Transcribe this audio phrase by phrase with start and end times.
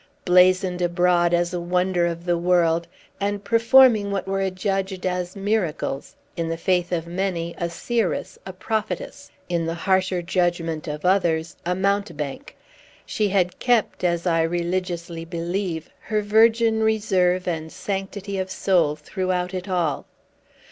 [0.25, 2.87] Blazoned abroad as a wonder of the world,
[3.19, 8.49] and performing what were adjudged as miracles, in the faith of many, a seeress and
[8.49, 12.57] a prophetess; in the harsher judgment of others, a mountebank,
[13.05, 19.53] she had kept, as I religiously believe, her virgin reserve and sanctity of soul throughout
[19.53, 20.07] it all.